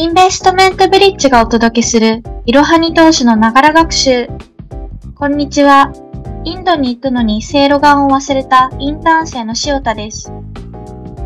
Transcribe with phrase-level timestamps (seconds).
[0.00, 4.28] インベストメントブリッジがお届けするいろはに投資のながら学習。
[5.14, 5.92] こんにちは。
[6.42, 10.32] インドに行くのにセイロガンを忘れたインターン生の塩田です。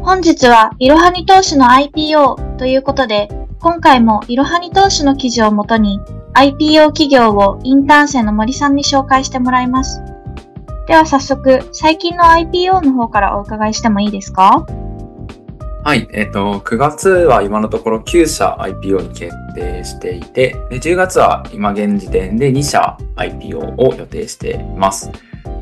[0.03, 3.29] 本日はいろはに投資の IPO ということで、
[3.61, 6.01] 今回もいろはに投資の記事をもとに
[6.35, 10.03] IPO 企業をインターン生の森さんに紹介してもらいます。
[10.89, 14.67] では早速、最近の IPO の方からお伺いしてもいいですか？
[15.85, 16.09] はい。
[16.13, 25.13] えっ、と、9月は今のところ9社 IPO に決定していて、で10月は今現時点で2社 IPO を予定しています。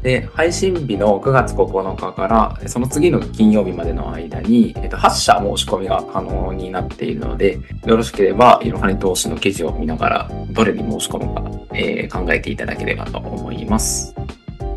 [0.05, 11.43] で、配信日の9月9日から、その次の金曜日までの間に、えっと、8社申し込みが可能になっているので、よろしければ、いろはに投資の記事を見ながら、どれに申し込むか、
[11.75, 14.15] えー、考えていただければと思います。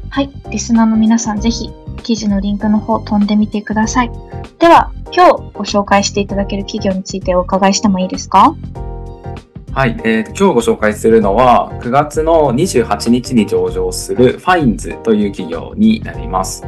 [0.10, 0.32] はい。
[0.50, 1.70] リスナーの皆さん、ぜひ、
[2.06, 4.12] 記事のリンクの方、飛んでみてください。
[4.60, 8.56] では、今日ご紹介していただける企業についてお伺いしてもいいですか？
[9.74, 16.64] はい、えー、今日ご紹介するのは9月の28日に上場するファインズという企業になります。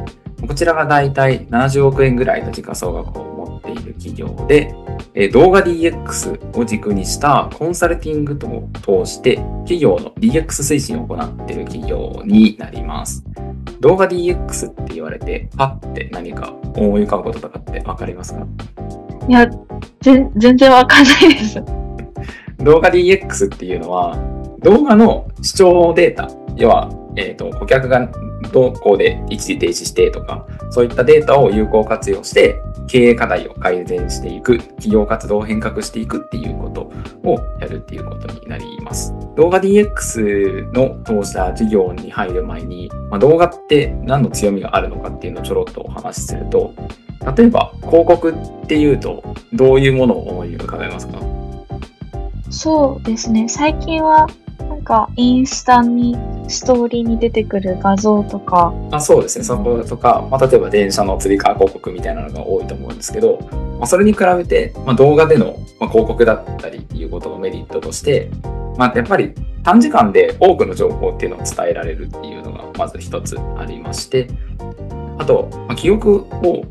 [0.45, 3.26] こちらがだいたい70億円ぐらいの時価総額を
[3.71, 4.73] っている企業で、
[5.13, 8.69] えー、動画 DX を軸にしたコンサルティングとを
[9.05, 13.23] 通して企業の DX 推進を行っている企業になります。
[13.79, 18.47] 動画 DX って言われて、パッて何か思い浮かぶこととかってわかりますか？
[19.27, 19.47] いや、
[20.01, 21.61] 全然わかんないです。
[22.59, 24.17] 動画 DX っていうのは、
[24.61, 28.09] 動画の視聴データ、要は、えっ、ー、と、顧客が
[28.51, 36.91] どこで一時停止してとか、そういったデータを有効活用して、経営課題を改善していく、企業活動を変革していくっていうこと
[37.29, 39.13] をやるっていうことになります。
[39.35, 46.73] 動画 DX の当社事業に入る前に、まあ、動画って何の強みがあるのかっていうのをちょろっとお話しすると、
[47.35, 49.21] 例えば広告っていうと
[49.53, 51.19] どういうものを思い浮かべますか？
[52.49, 53.49] そうですね。
[53.49, 54.27] 最近は
[54.87, 56.15] かインスタに
[56.47, 58.73] ストーリーに出てくる画像とか。
[58.91, 59.43] あそうですね。
[59.43, 68.31] そことか、まあ、例えば電車のつり革広告みたいなのが多いと思うんですけど、まあ、それに比べて、まあ、動画での、ま、広告だったりっていうことのメリットとして、
[68.77, 74.29] まあ、やっぱり短時間で多くの情報っていうのを伝えられるっていうのがまず一つありまして、
[75.17, 76.63] あと、ま、記憶を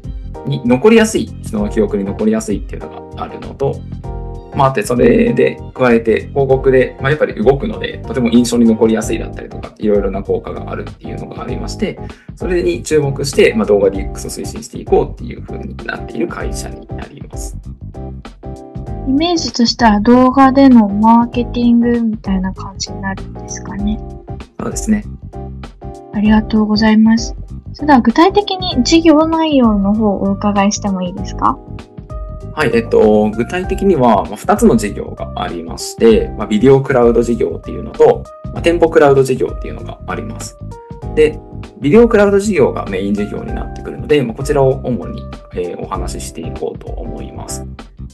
[0.46, 3.80] に残りやすい、人の記憶に残りやすいっていうのがあるのと、
[4.56, 11.98] まあ、あって、それで加えて、広告で、まあ、やっぱり動くので、とても印象に残りやすいだったりとか、いろいろな効果があるっていうのがありまして、
[12.34, 17.56] それに注目して、まあ、動画 DX を推進していこうっていうふうになっている会社になります。
[19.08, 24.00] イメージとしては動画でのマーケティングみたいな感じになるんですかね。
[24.60, 25.04] そうですね。
[26.12, 27.36] ありがとうございます。
[27.72, 31.58] それでは具体的に事業内容の方をお伺いしてもいいですか？
[32.56, 40.56] はい、えっと、具体的には2つの事業がありまして、まあ、ビデオクラウド事業っていうのと、まあ、店舗クラウド事業っていうのがあります。
[41.14, 41.38] で、
[41.82, 45.22] ビデオクラウド事業がメイン事業になってくるので、まあ、こちらを主に、
[45.52, 47.62] えー、お話ししていこうと思います。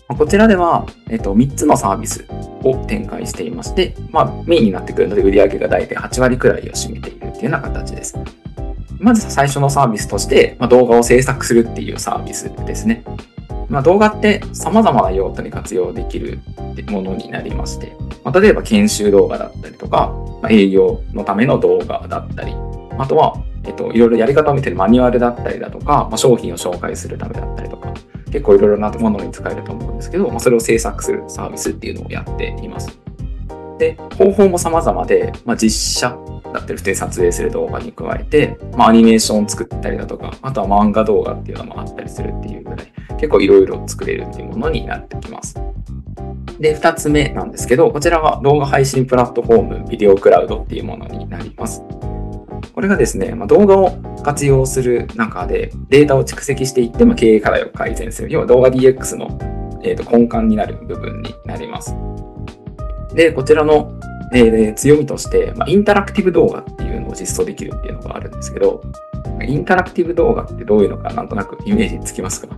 [0.09, 2.27] まあ、こちらでは、えっと、3つのサービス
[2.65, 8.19] を展開していまして、まあ、メインになってくるので、売上が大体8割くらいを占めているっていうような形です。
[8.99, 13.05] まず最初のサービスとして、ま、動画を制作するっていうサービスですね。
[13.73, 16.41] まあ、動画って様々な用途に活用できる
[16.89, 20.13] ものになりまして、まあ、例えば研修動画だったりとか、
[20.43, 22.55] まあ、営業のための動画だったり、
[22.99, 27.95] あとは、えっと、いろいろやり方を見てるマニュアルだったりだとか、まあ、商品を紹介するためだったりとか、
[28.27, 32.99] 結構いろいろなものに使えると思うんですけど、まあ、それを制作するサービスっていうのをやっています。
[33.83, 36.09] で、方法も様々で、まあ、実写
[36.55, 45.57] だったり、普通に撮影する動画に加えて、まあ、アニメーションを作ったりだとか、あとは漫画動画っていうのもあったりするっていうぐらい、結構いろいろ作れるっていうものになってきます。
[46.61, 51.83] で、二つ目なんですけど、こちらは動画配信プラットフォーム、ビデオクラウドっていうものになります。
[52.73, 53.91] これがですね、まあ、動画を
[54.23, 58.31] 活用する中でデータを蓄積していって、ま、経営課題を改善する。
[58.31, 59.37] 要は動画 DX の、
[59.83, 61.97] えー、と根幹になる部分になります。
[63.15, 63.93] で、こちらの、
[64.33, 68.83] えー、強みとして、まあ、インタラクティブ動画っていうのを実装できるっていうのがあるんですけど、
[69.45, 72.49] インタラクティブ動画ってどういうのかなんとなくイメージつきますか？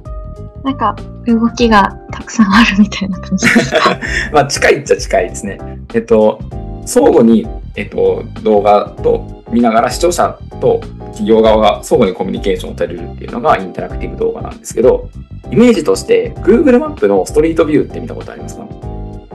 [0.62, 0.96] なんか
[1.26, 4.00] 動きがたくさんあるみたいな感じですか
[4.32, 5.58] まあ近いっちゃ近いですね。
[5.94, 6.40] えっと、
[6.86, 7.46] 相互に、
[7.76, 15.10] えっと、動画と見ながら視聴者と企業側が相互にコミュニケーションを取れるっていうのがインタラクティブ動画なんですけど、
[15.50, 18.66] イメージとして Google マップのストリートビューって見たことありますか？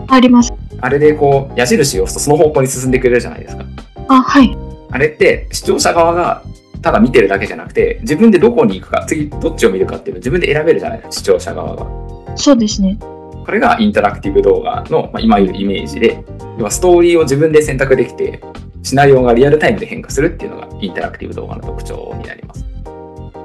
[0.07, 0.51] あります。
[0.81, 3.65] あれでこう矢印を押すとその方向に進んでくれるじゃないですか。
[4.07, 4.57] あ、はい。
[4.91, 6.43] あれって視聴者側が
[6.81, 11.85] ただ見てるだけじゃなくて、自分でどこに行くか、次どっちを見るかっていうのを自分で選べるじゃないですか、視聴者側が。
[12.35, 12.97] そうですね。
[13.45, 16.23] これがインタラクティブ動画の、まあ、今いるイメージで、
[16.57, 18.41] 要はストーリーを自分で選択できて、
[18.81, 22.65] シナリオがリアルタイムで変化するっていうのがインタラクティブ動画の特徴になります。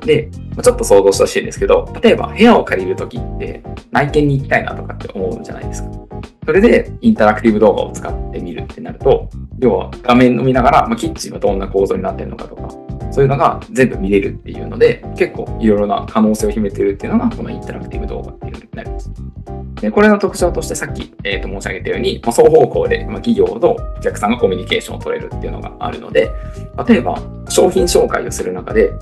[0.07, 0.29] で、
[0.63, 5.91] ちょっと想像してほしいんですけど、例えば部屋を借りるときって内見に行きたいなとかって思うじゃないですか。
[6.45, 9.29] それでインタラクティブ動画を使ってみるってなると、
[9.59, 12.69] 要は画面を見ながら、まあ、キッチンはどんな構造になってるのかとか、
[13.11, 19.11] そういうのが全部見れるっていうので、結構いろいろな可能性を秘めてるっていうのが、このインタラクティブ動画っていうのになります。
[19.81, 26.31] で、これの特徴としてさっき、えー、と申し上げたように、まあ、双方向で、まあ、企業とお客さんがコミュニケーションを取れるっていうのがあるので、
[26.89, 28.93] 例えば商品紹介をする中で、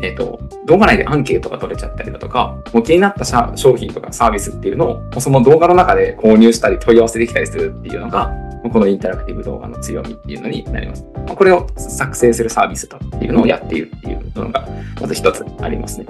[0.00, 3.24] えっ、ー、と、動画内でアンケートが取れちゃったりだとか、もう気になった
[3.56, 8.32] 商品とかサービスっていうのを、その動画の中で購入したり問い合わせできたりするっていうのが、
[8.70, 11.04] このインタラクティブ動画の強みっていうのになります。
[11.26, 14.66] これを作成するサービスだっていうのをやっているっていうのが、
[15.00, 16.06] まず一つありますね。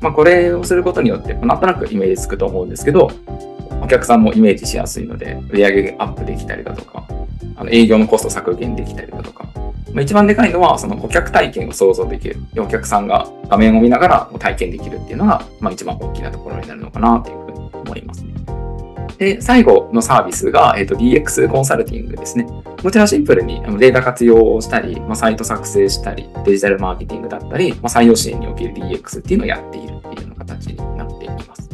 [0.00, 3.10] まあ、これをすることによって、なんとなくイメージつくと思うんですけど、
[3.82, 7.04] お客さんもイメージしやすいので、売上アップできたりだとか、
[7.56, 9.46] あの営業のコスト削減できたりだとか、
[10.00, 12.36] 一番でかいのは、その顧客体験を想像できる。
[12.56, 18.32] お客さんが画面を見ながら体験できるっていうのが、まあ、一番大きなところになるのかなというふうに思いますね。
[19.18, 22.46] で、最後のサービスが、えっ、ー、と、DX コンサルティングですね。
[22.82, 31.70] こちらはシンプルにデータ活用をしたり、まあ、サイト作成したり、デジタルマーケティングだったり、まあ、採用支援における DX っていうのをやっているっていうような形になっています。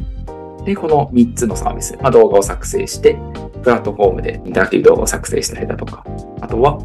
[0.64, 3.16] で、この3つのサービス、まあ、動画を作成して、
[3.62, 6.04] プラットフォームでインタラクティブ動画を作成したりだとか、
[6.40, 6.78] あとは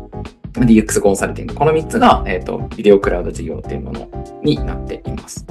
[0.54, 1.56] DX コンサルティング。
[1.56, 4.10] この3つが、えっ、ー、と、ビデオクラウド事業っていうもの
[4.44, 5.46] になっています。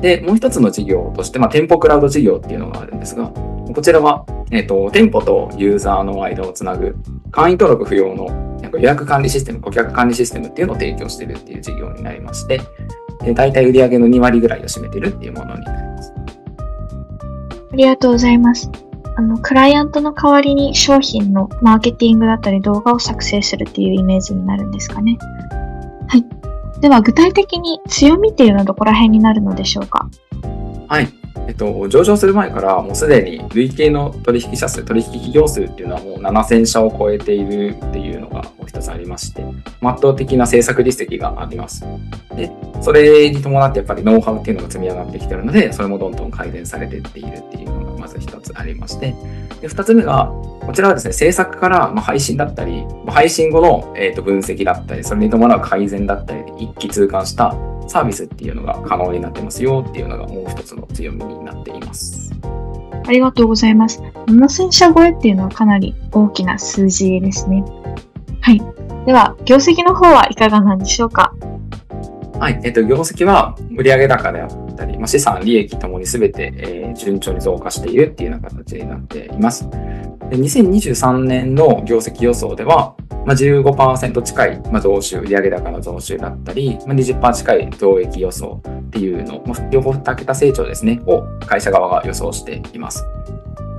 [0.00, 6.96] で、もう一つの事業として、まあ、店舗クラウド事業っていうのがあるんですが、こちらは、えっ、ー、と、店舗とユーザーの間をつなぐ、
[7.30, 8.26] 会員登録不要の
[8.60, 12.60] なんか予約管理システム、顧客管理システムっていうのを提供してるっていう事業になりまして、
[13.22, 16.12] で大体売上げの2割ぐらいを占めてるっていうものになります。
[17.72, 18.70] ありがとうございます。
[19.16, 25.18] あの、クライアントの代わりに商品のマーケティングだったり動画を作成するっていうイメージになるんですかね。
[26.08, 26.80] はい。
[26.80, 30.08] では、具体的に強みっていうのはどこら辺になるのでしょうか？
[30.88, 31.08] はい。
[31.50, 39.42] えっと、上場する前からもうすでに累計の取引者数、取引企業数っていうのはもう7000社を超えているっていうのがもう一つありまして、
[39.82, 41.84] 圧倒的な制作実績があります。
[42.36, 49.16] で、それに伴ってやっぱりノウハウっていうのが積み上がってきてるので、それもどんどん改善されていっているっていうのがまず一つありまして、
[49.60, 50.26] で、二つ目が、
[50.60, 57.56] こちらはですね、制作からま配信だったり、配信後の、えー、と分析だったり、それに伴う改善だったり一気通貫した
[57.90, 62.32] サービスっていうのが可能になってますよっていうのがもう一つの強みになっています。
[63.06, 64.02] ありがとうございます。
[64.26, 67.64] 7000社超えっていうのはかなり大きな数字ですね。
[68.40, 68.62] はい。
[69.06, 71.34] では、業績の方はいかがなんでしょうか
[72.38, 72.60] はい。
[72.64, 79.68] えっ、と、業績は売上高であったり、まあ、資産、利益ともに全て、えー、順調に増加しているっていうような形になっています。
[79.68, 82.94] で2023年の業績予想では、
[83.26, 93.06] まあ、15%近い、まあ、増収、売上高の増収だったり、まあ、20%近い増益予想っていうの、まあ、両方2桁成長ですね、を会社側が予想しています。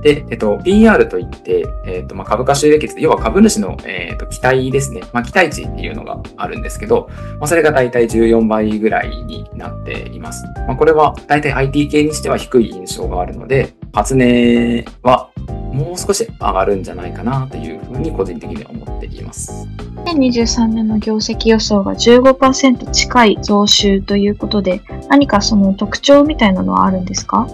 [0.02, 5.02] で、えっと、PR といって、えっと、まあ、株価収益率、要は株主の、えっと、期待ですね。
[5.12, 10.44] まあ、期待値っていうのがあるんですけど、まあ、それが大体14倍ぐらいになっています。
[10.66, 15.30] まあ、これは大体 IT 系にしては低い印象があるので、初値は
[15.72, 19.66] もう少し上がるんじゃないかなというふうに個人的に思っています。
[20.04, 27.46] 2023年の業績予想が15%近い増収ということで、何かその特徴みたいなのはあるんですか？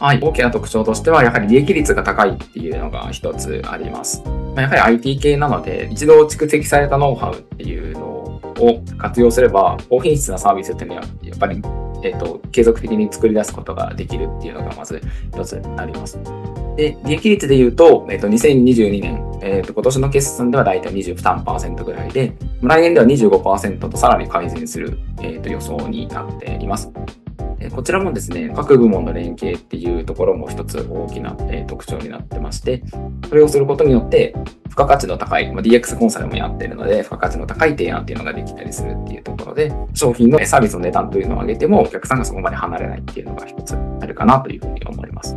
[0.00, 4.24] はい、大きな特徴としては、やはり利益率が高いっていうのが一つあります。
[4.56, 11.62] やはり IT 系なので、一度蓄積されたノウハウっていうのを活用すれば、高品質なサービスっていうのは、やっぱり、
[12.02, 15.00] えっ、と、継続的に作り出すことができるっていうのがまず
[15.32, 16.18] 一つになります。
[16.76, 26.90] で、利益率で言うと、えっ、と、2022年、えっ、と、今年の決算ではだいたい23%ぐらいで、来年では25%とさらに改善する、えっ、と、予想になっています。
[27.74, 31.36] こちらもですね、各部門の連携っていうところも一つ大きな、
[31.66, 32.82] 特徴になってまして、
[33.28, 34.34] それをすることによって、
[34.76, 45.34] 付加価値の高い、ま DX コンサルもやってるので、付加価値の高い提案っていうのができたりするっていうところで、商品のサービスの値段というのを上げても、お客さんがそこまで離れないっていうのが一つあるかなというふうに思います。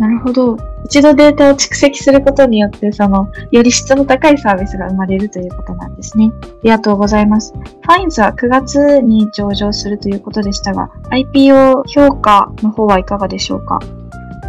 [0.00, 0.56] なるほど。
[0.86, 6.32] 一度データを蓄積することによって、その、より質の高いサービスが生まれるということなんですね。
[6.42, 7.54] ありがとうございます。
[7.54, 13.78] ファインズは9月に上場するということでしたが、IPO 評価の方はいかがでしょうか？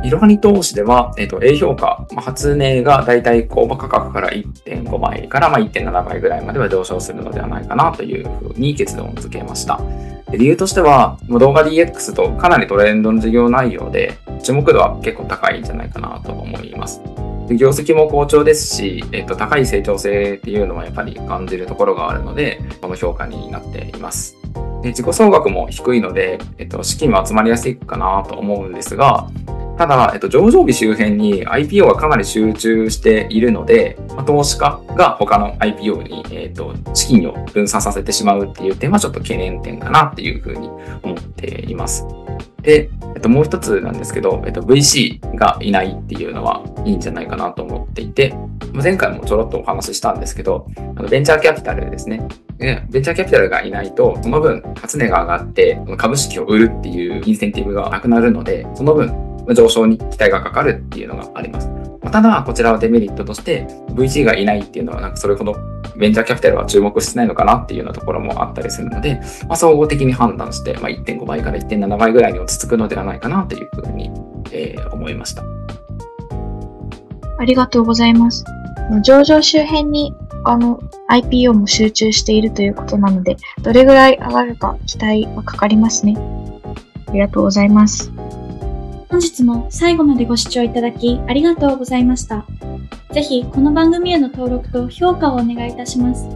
[0.04, 9.82] いろはに投資では、えっ、と、A 評価、まあ、初値がだいたい購買価格から1.5倍からまあ1.7倍ぐらいまでは上昇するのではないかなというふうに結論付けました。
[10.32, 17.02] 理由としては、動画 DX とかなりトレンドの事業内容で、注目度は結構高いんじゃないかなと思います。
[17.50, 24.36] 業績も好調ですし、えっと、高い成長性っていうのはやっぱり感じるところがあるので、この評価になっています。
[24.82, 29.30] で自己総額も低いので、えっと、資金も集まりやすいかなと思うんですが、
[29.78, 40.68] ただ、えっと、上場日周辺に IPO がかなり集中しているので、まあ、投資家が他の IPO に、えっと、資金を分散させてしまうっていう点はちょっと懸念点かなっていうふうに
[41.04, 42.06] 思っています。
[42.62, 48.36] で、えっと、もう一つなんですけど、えっと、VC がいないっていうのはいいんじゃないかなと思っていて、
[48.74, 52.28] 前回もちょろっとお話ししたんですけど、あのベンチャーキャピタルですね。
[52.58, 61.70] ベンチャーキャピタルがいないと、その分、初値が上がって、株式を売るっていうインセンティブがなくなるので、その分、上昇に期待がかかるっていうのがあります。
[62.12, 65.56] ただ、こちらはデメリットとして、VC がいないっていうのは、なんかそれほど
[65.98, 74.12] ベンチャーキャピタルは注目してないのかなっていうようなところもあったりするので、まあ、総合的に判断して、まあ、1.5倍から1.7倍ぐらいに落ち着くのではないかなというふうに、
[74.52, 75.44] えー、思いました。
[77.40, 78.46] ありがとうございます。
[79.04, 80.14] 上場周辺に
[80.44, 86.16] 他の IPO も集中しているということなので、どれぐらい上がるか期待はかかりますね。
[87.08, 88.12] ありがとうございます。
[89.10, 92.46] 本日も最後までご視聴いただきありがとうございました。
[93.14, 96.28] ぜひこの番組への登録と評価をお願いいたします。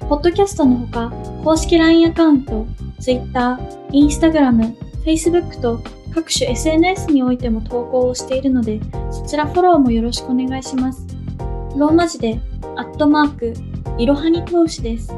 [0.00, 1.10] ポッドキャストのほか、
[1.44, 2.66] 公式 LINE アカウント、
[3.00, 3.58] Twitter、
[3.90, 5.82] Instagram、Facebook と
[6.14, 8.80] 各種 SNS においても投稿をしているので、
[9.10, 11.06] そちらフォローもよろしくお願いします。
[11.76, 12.40] ローマ字で、
[12.76, 13.52] アットマーク、
[13.98, 15.12] いろはに投資です。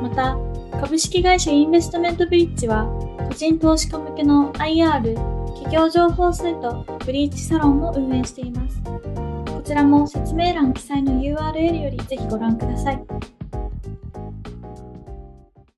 [0.00, 0.38] また、
[0.80, 2.86] 株式会社インベストメントブリッジは、
[3.28, 5.37] 個人投資家向けの IR、
[5.68, 8.80] 企業情報サイトブリーチサロンも運営しています。
[8.82, 13.37] こちらも説明欄記載の URL よりぜひご覧ください。